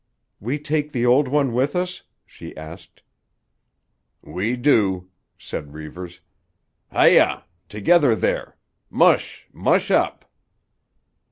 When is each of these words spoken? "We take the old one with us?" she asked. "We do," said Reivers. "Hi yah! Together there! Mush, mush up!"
"We 0.39 0.57
take 0.57 0.93
the 0.93 1.05
old 1.05 1.27
one 1.27 1.53
with 1.53 1.75
us?" 1.75 2.01
she 2.25 2.57
asked. 2.57 3.03
"We 4.23 4.55
do," 4.55 5.11
said 5.37 5.75
Reivers. 5.75 6.21
"Hi 6.91 7.09
yah! 7.09 7.41
Together 7.69 8.15
there! 8.15 8.57
Mush, 8.89 9.45
mush 9.53 9.91
up!" 9.91 10.25